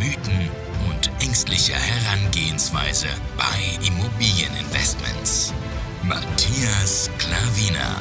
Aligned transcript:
Mythen 0.00 0.48
und 0.88 1.10
ängstliche 1.22 1.74
Herangehensweise 1.74 3.08
bei 3.36 3.86
Immobilieninvestments. 3.86 5.52
Matthias 6.02 7.10
Klavina. 7.18 8.00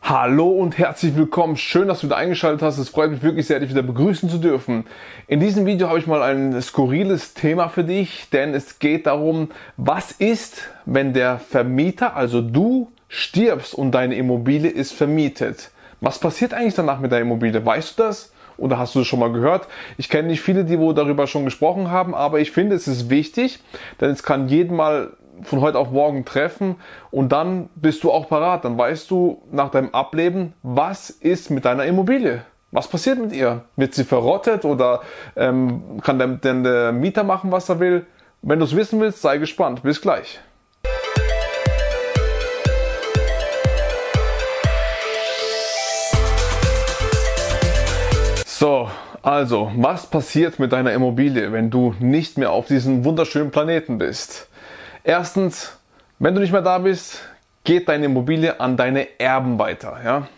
Hallo 0.00 0.48
und 0.48 0.78
herzlich 0.78 1.14
willkommen. 1.14 1.58
Schön, 1.58 1.88
dass 1.88 2.00
du 2.00 2.06
wieder 2.06 2.16
eingeschaltet 2.16 2.62
hast. 2.62 2.78
Es 2.78 2.88
freut 2.88 3.10
mich 3.10 3.22
wirklich 3.22 3.46
sehr, 3.46 3.60
dich 3.60 3.68
wieder 3.68 3.82
begrüßen 3.82 4.30
zu 4.30 4.38
dürfen. 4.38 4.86
In 5.26 5.40
diesem 5.40 5.66
Video 5.66 5.90
habe 5.90 5.98
ich 5.98 6.06
mal 6.06 6.22
ein 6.22 6.62
skurriles 6.62 7.34
Thema 7.34 7.68
für 7.68 7.84
dich, 7.84 8.30
denn 8.30 8.54
es 8.54 8.78
geht 8.78 9.06
darum, 9.06 9.50
was 9.76 10.10
ist, 10.12 10.70
wenn 10.86 11.12
der 11.12 11.38
Vermieter, 11.38 12.16
also 12.16 12.40
du, 12.40 12.90
stirbst 13.08 13.74
und 13.74 13.92
deine 13.92 14.14
Immobilie 14.14 14.70
ist 14.70 14.94
vermietet. 14.94 15.70
Was 16.00 16.18
passiert 16.18 16.54
eigentlich 16.54 16.76
danach 16.76 16.98
mit 16.98 17.12
der 17.12 17.20
Immobilie? 17.20 17.62
Weißt 17.62 17.98
du 17.98 18.04
das? 18.04 18.32
Oder 18.56 18.78
hast 18.78 18.94
du 18.94 19.00
das 19.00 19.08
schon 19.08 19.20
mal 19.20 19.32
gehört? 19.32 19.68
Ich 19.96 20.08
kenne 20.08 20.28
nicht 20.28 20.40
viele, 20.40 20.64
die 20.64 20.78
wo 20.78 20.92
darüber 20.92 21.26
schon 21.26 21.44
gesprochen 21.44 21.90
haben, 21.90 22.14
aber 22.14 22.40
ich 22.40 22.50
finde, 22.50 22.76
es 22.76 22.88
ist 22.88 23.10
wichtig, 23.10 23.60
denn 24.00 24.10
es 24.10 24.22
kann 24.22 24.48
jeden 24.48 24.76
mal 24.76 25.10
von 25.42 25.60
heute 25.60 25.78
auf 25.78 25.90
morgen 25.90 26.24
treffen 26.24 26.76
und 27.10 27.32
dann 27.32 27.68
bist 27.74 28.04
du 28.04 28.10
auch 28.10 28.28
parat. 28.28 28.64
Dann 28.64 28.78
weißt 28.78 29.10
du 29.10 29.42
nach 29.50 29.70
deinem 29.70 29.90
Ableben, 29.90 30.52
was 30.62 31.10
ist 31.10 31.50
mit 31.50 31.64
deiner 31.64 31.84
Immobilie? 31.84 32.42
Was 32.70 32.88
passiert 32.88 33.18
mit 33.18 33.32
ihr? 33.32 33.64
Wird 33.76 33.94
sie 33.94 34.04
verrottet 34.04 34.64
oder 34.64 35.02
ähm, 35.36 36.00
kann 36.02 36.40
denn 36.42 36.62
der 36.62 36.92
Mieter 36.92 37.22
machen, 37.22 37.52
was 37.52 37.68
er 37.68 37.80
will? 37.80 38.06
Wenn 38.40 38.58
du 38.58 38.64
es 38.64 38.74
wissen 38.74 38.98
willst, 39.00 39.20
sei 39.20 39.38
gespannt. 39.38 39.82
Bis 39.82 40.00
gleich. 40.00 40.40
Also, 49.22 49.70
was 49.76 50.06
passiert 50.06 50.58
mit 50.58 50.72
deiner 50.72 50.92
Immobilie, 50.92 51.52
wenn 51.52 51.70
du 51.70 51.94
nicht 52.00 52.38
mehr 52.38 52.50
auf 52.50 52.66
diesem 52.66 53.04
wunderschönen 53.04 53.50
Planeten 53.52 53.98
bist? 53.98 54.48
Erstens, 55.04 55.78
wenn 56.18 56.34
du 56.34 56.40
nicht 56.40 56.52
mehr 56.52 56.62
da 56.62 56.78
bist, 56.78 57.20
geht 57.64 57.88
deine 57.88 58.06
Immobilie 58.06 58.58
an 58.60 58.76
deine 58.76 59.20
Erben 59.20 59.58
weiter. 59.58 60.00
Ja? 60.04 60.28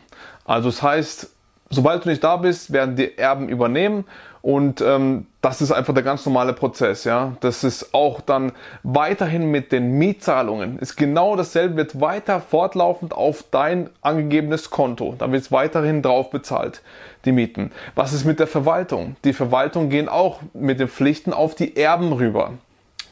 Also 0.44 0.68
das 0.68 0.82
heißt, 0.82 1.33
sobald 1.70 2.04
du 2.04 2.08
nicht 2.08 2.24
da 2.24 2.36
bist, 2.36 2.72
werden 2.72 2.96
die 2.96 3.16
Erben 3.18 3.48
übernehmen 3.48 4.04
und 4.44 4.82
ähm, 4.82 5.26
das 5.40 5.62
ist 5.62 5.72
einfach 5.72 5.94
der 5.94 6.02
ganz 6.02 6.26
normale 6.26 6.52
Prozess. 6.52 7.04
Ja, 7.04 7.34
das 7.40 7.64
ist 7.64 7.94
auch 7.94 8.20
dann 8.20 8.52
weiterhin 8.82 9.50
mit 9.50 9.72
den 9.72 9.92
Mietzahlungen 9.92 10.78
ist 10.78 10.96
genau 10.96 11.34
dasselbe, 11.34 11.76
wird 11.76 11.98
weiter 11.98 12.42
fortlaufend 12.42 13.14
auf 13.14 13.44
dein 13.50 13.88
angegebenes 14.02 14.68
Konto. 14.68 15.14
Da 15.18 15.32
wird 15.32 15.44
es 15.44 15.50
weiterhin 15.50 16.02
drauf 16.02 16.28
bezahlt 16.28 16.82
die 17.24 17.32
Mieten. 17.32 17.72
Was 17.94 18.12
ist 18.12 18.26
mit 18.26 18.38
der 18.38 18.46
Verwaltung? 18.46 19.16
Die 19.24 19.32
Verwaltung 19.32 19.88
gehen 19.88 20.10
auch 20.10 20.40
mit 20.52 20.78
den 20.78 20.88
Pflichten 20.88 21.32
auf 21.32 21.54
die 21.54 21.76
Erben 21.76 22.12
rüber. 22.12 22.52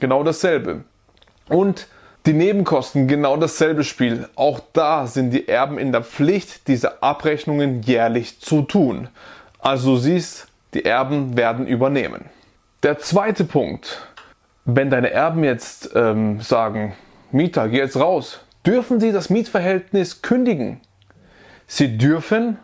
Genau 0.01 0.25
dasselbe. 0.25 0.85
Und 1.49 1.87
die 2.27 2.33
Nebenkosten, 2.33 3.09
genau 3.09 3.37
dasselbe 3.37 3.85
Spiel. 3.85 4.29
Auch 4.37 4.61
da 4.73 5.07
sind 5.07 5.31
die 5.31 5.49
Erben 5.49 5.79
in 5.79 5.93
der 5.93 6.05
Pflicht, 6.05 6.69
diese 6.69 7.03
Abrechnungen 7.03 7.83
jährlich 7.83 8.41
zu 8.41 8.63
tun. 8.63 9.09
Also 9.59 9.97
siehst, 9.97 10.47
die 10.75 10.85
Erben 10.85 11.37
werden 11.37 11.67
übernehmen. 11.67 12.27
Der 12.83 12.99
zweite 12.99 13.45
Punkt, 13.45 14.07
wenn 14.65 14.91
deine 14.91 15.11
Erben 15.11 15.45
jetzt 15.45 15.91
ähm, 15.95 16.41
sagen, 16.41 16.95
Mieter, 17.33 17.69
geh 17.69 17.79
jetzt 17.79 17.97
raus, 17.97 18.41
dürfen 18.65 19.01
sie 19.01 19.13
das 19.13 19.31
Mietverhältnis 19.31 20.23
kündigen. 20.23 20.81
Sie 21.67 21.99
dürfen, 21.99 22.59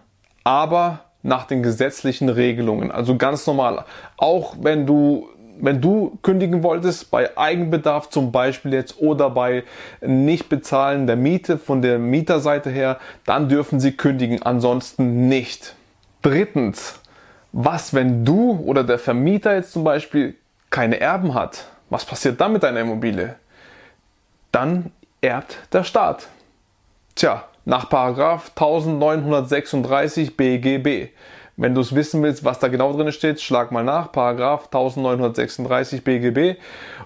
aber 0.45 1.05
nach 1.23 1.47
den 1.47 1.63
gesetzlichen 1.63 2.29
Regelungen, 2.29 2.91
also 2.91 3.17
ganz 3.17 3.47
normal. 3.47 3.85
Auch 4.17 4.57
wenn 4.61 4.87
du 4.87 5.29
wenn 5.61 5.81
du 5.81 6.19
kündigen 6.23 6.63
wolltest, 6.63 7.11
bei 7.11 7.37
Eigenbedarf 7.37 8.11
zum 8.11 8.33
Beispiel 8.33 8.73
jetzt 8.73 9.01
oder 9.01 9.31
bei 9.31 9.65
Nichtbezahlen 10.01 11.07
der 11.07 11.17
Miete 11.17 11.59
von 11.59 11.83
der 11.83 11.99
Mieterseite 11.99 12.71
her, 12.71 12.99
dann 13.25 13.49
dürfen 13.49 13.81
sie 13.81 13.93
kündigen, 13.93 14.43
ansonsten 14.43 15.29
nicht. 15.29 15.75
Drittens, 16.23 17.01
was, 17.53 17.95
wenn 17.95 18.25
du 18.25 18.63
oder 18.65 18.85
der 18.85 18.99
Vermieter 18.99 19.55
jetzt 19.55 19.73
zum 19.73 19.85
Beispiel 19.85 20.35
keine 20.71 21.01
Erben 21.01 21.35
hat? 21.35 21.67
Was 21.91 22.05
passiert 22.05 22.41
dann 22.41 22.53
mit 22.53 22.63
deiner 22.63 22.81
Immobilie? 22.81 23.37
Dann 24.53 24.93
erbt 25.21 25.57
der 25.73 25.85
Staat. 25.85 26.29
Tja, 27.15 27.45
nach 27.65 27.89
Paragraph 27.89 28.51
1936 28.55 30.37
BGB. 30.37 31.09
Wenn 31.61 31.75
du 31.75 31.81
es 31.81 31.93
wissen 31.93 32.23
willst, 32.23 32.45
was 32.45 32.61
da 32.61 32.69
genau 32.69 32.93
drin 32.93 33.11
steht, 33.11 33.41
schlag 33.41 33.73
mal 33.73 33.83
nach, 33.83 34.13
Paragraph 34.13 34.67
1936 34.67 36.05
BGB. 36.05 36.57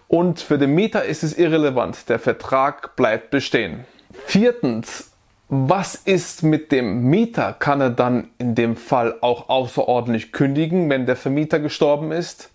Und 0.08 0.40
für 0.40 0.58
den 0.58 0.74
Mieter 0.74 1.06
ist 1.06 1.22
es 1.22 1.38
irrelevant, 1.38 2.10
der 2.10 2.18
Vertrag 2.18 2.94
bleibt 2.94 3.30
bestehen. 3.30 3.86
Viertens, 4.26 5.10
was 5.48 5.94
ist 5.94 6.42
mit 6.42 6.70
dem 6.70 7.04
Mieter? 7.04 7.54
Kann 7.58 7.80
er 7.80 7.88
dann 7.88 8.28
in 8.36 8.54
dem 8.54 8.76
Fall 8.76 9.16
auch 9.22 9.48
außerordentlich 9.48 10.32
kündigen, 10.32 10.90
wenn 10.90 11.06
der 11.06 11.16
Vermieter 11.16 11.58
gestorben 11.58 12.12
ist? 12.12 12.50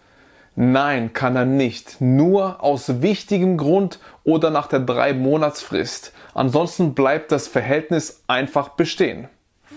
Nein, 0.56 1.14
kann 1.14 1.36
er 1.36 1.46
nicht. 1.46 2.00
Nur 2.00 2.64
aus 2.64 3.02
wichtigem 3.02 3.58
Grund 3.58 3.98
oder 4.24 4.52
nach 4.52 4.68
der 4.68 4.82
drei 4.82 5.16
Monatsfrist. 5.16 6.14
Ansonsten 6.36 6.94
bleibt 6.94 7.32
das 7.32 7.48
Verhältnis 7.48 8.24
einfach 8.28 8.70
bestehen. 8.70 9.30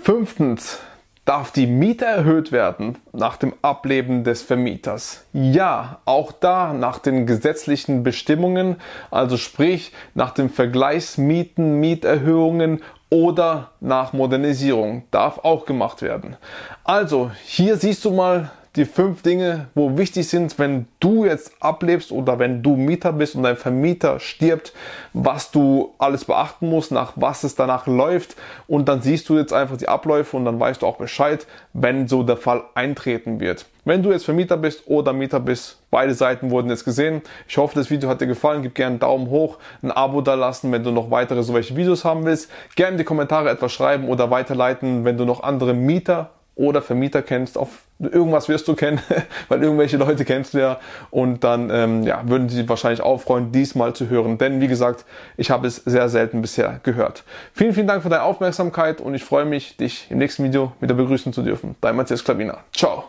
Fünftens, 0.03 0.81
Darf 1.31 1.53
die 1.53 1.69
Miete 1.69 2.07
erhöht 2.07 2.51
werden 2.51 2.99
nach 3.13 3.37
dem 3.37 3.55
Ableben 3.63 4.25
des 4.25 4.43
Vermieters? 4.43 5.27
Ja, 5.33 6.01
auch 6.05 6.33
da 6.33 6.73
nach 6.73 6.99
den 6.99 7.25
gesetzlichen 7.25 8.03
Bestimmungen, 8.03 8.79
also 9.13 9.37
sprich 9.37 9.93
nach 10.15 10.33
den 10.33 10.51
Vergleichsmieten, 10.51 11.79
Mieterhöhungen 11.79 12.83
oder 13.11 13.71
nach 13.79 14.13
Modernisierung 14.13 15.05
darf 15.13 15.39
auch 15.45 15.67
gemacht 15.67 16.03
werden. 16.03 16.37
Also 16.83 17.31
hier 17.45 17.77
siehst 17.77 18.05
du 18.05 18.11
mal 18.11 18.51
die 18.77 18.85
fünf 18.85 19.23
Dinge, 19.23 19.67
wo 19.75 19.99
wichtig 19.99 20.29
sind, 20.29 20.57
wenn 20.61 20.87
du 21.01 21.25
jetzt 21.25 21.53
ablebst 21.59 22.13
oder 22.13 22.39
wenn 22.39 22.63
du 22.63 22.77
Mieter 22.77 23.13
bist 23.13 23.35
und 23.35 23.43
dein 23.43 23.57
Vermieter 23.57 24.21
stirbt, 24.21 24.73
was 25.13 25.51
du 25.51 25.93
alles 25.99 26.25
beachten 26.25 26.69
musst, 26.69 26.93
nach 26.93 27.15
was 27.17 27.43
es 27.43 27.57
danach 27.57 27.89
läuft. 27.89 28.37
Und 28.69 28.89
dann 28.89 29.03
siehst 29.03 29.29
du 29.29 29.37
jetzt 29.37 29.53
einfach 29.53 29.77
die 29.77 29.89
Abläufe 29.89 30.37
und 30.37 30.45
dann 30.45 30.61
weißt 30.61 30.83
du 30.83 30.87
auch 30.87 30.99
Bescheid, 30.99 31.49
wenn 31.73 32.07
so 32.07 32.23
der 32.23 32.37
Fall 32.37 32.63
eintreten 32.75 33.41
wird. 33.41 33.67
Wenn 33.85 34.05
du 34.05 34.13
jetzt 34.13 34.25
Vermieter 34.25 34.57
bist 34.57 34.87
oder 34.87 35.13
Mieter 35.13 35.41
bist, 35.41 35.81
beide 35.91 36.15
Seiten 36.15 36.51
wurden 36.53 36.71
jetzt 36.71 36.85
gesehen. 36.85 37.23
Ich 37.49 37.57
hoffe, 37.57 37.75
das 37.75 37.91
Video 37.91 38.09
hat 38.09 38.21
dir 38.21 38.29
gefallen. 38.29 38.63
Gib 38.63 38.77
gerne 38.77 38.91
einen 38.91 39.01
Daumen 39.01 39.31
hoch, 39.31 39.59
ein 39.83 39.91
Abo 39.91 40.21
da 40.21 40.35
lassen, 40.35 40.71
wenn 40.71 40.85
du 40.85 40.93
noch 40.93 41.11
weitere 41.11 41.43
solche 41.43 41.75
Videos 41.75 42.05
haben 42.05 42.25
willst. 42.25 42.51
Gerne 42.77 42.93
in 42.93 42.99
die 42.99 43.05
Kommentare 43.05 43.51
etwas 43.51 43.73
schreiben 43.73 44.09
oder 44.09 44.31
weiterleiten, 44.31 45.05
wenn 45.05 45.17
du 45.17 45.25
noch 45.25 45.43
andere 45.43 45.75
Mieter 45.75 46.31
oder 46.55 46.83
Vermieter 46.83 47.23
kennst, 47.23 47.57
auf 47.57 47.69
irgendwas 47.99 48.49
wirst 48.49 48.69
du 48.69 48.75
kennen, 48.75 49.01
weil 49.49 49.63
irgendwelche 49.63 49.97
Leute 49.97 50.25
kennst 50.25 50.55
du 50.55 50.59
ja 50.59 50.81
und 51.11 51.45
dann 51.45 51.71
ähm, 51.71 52.03
ja, 52.03 52.23
würden 52.27 52.49
sie 52.49 52.69
wahrscheinlich 52.69 53.03
auch 53.03 53.21
freuen, 53.21 53.53
diesmal 53.53 53.95
zu 53.95 54.09
hören. 54.09 54.39
Denn 54.39 54.61
wie 54.61 54.69
gesagt, 54.69 55.05
ich 55.37 55.51
habe 55.51 55.67
es 55.67 55.77
sehr 55.77 56.09
selten 56.09 56.43
bisher 56.43 56.81
gehört. 56.83 57.25
Vielen, 57.53 57.73
vielen 57.73 57.87
Dank 57.87 58.03
für 58.03 58.09
deine 58.09 58.23
Aufmerksamkeit 58.23 59.01
und 59.01 59.15
ich 59.15 59.25
freue 59.25 59.45
mich, 59.45 59.77
dich 59.77 60.07
im 60.11 60.19
nächsten 60.19 60.45
Video 60.45 60.73
wieder 60.81 60.95
begrüßen 60.95 61.33
zu 61.33 61.43
dürfen. 61.43 61.77
Dein 61.81 61.97
Matthias 61.97 62.25
Klavina. 62.25 62.59
Ciao. 62.75 63.05